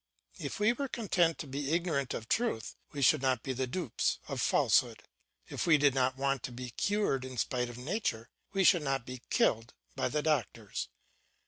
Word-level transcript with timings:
If 0.39 0.59
we 0.59 0.73
were 0.73 0.87
content 0.87 1.37
to 1.37 1.45
be 1.47 1.71
ignorant 1.71 2.15
of 2.15 2.27
truth 2.27 2.75
we 2.91 3.03
should 3.03 3.21
not 3.21 3.43
be 3.43 3.53
the 3.53 3.67
dupes 3.67 4.17
of 4.27 4.41
falsehood; 4.41 5.03
if 5.47 5.67
we 5.67 5.77
did 5.77 5.93
not 5.93 6.17
want 6.17 6.41
to 6.41 6.51
be 6.51 6.71
cured 6.71 7.23
in 7.23 7.37
spite 7.37 7.69
of 7.69 7.77
nature, 7.77 8.31
we 8.51 8.63
should 8.63 8.81
not 8.81 9.05
be 9.05 9.21
killed 9.29 9.75
by 9.95 10.09
the 10.09 10.23
doctors. 10.23 10.89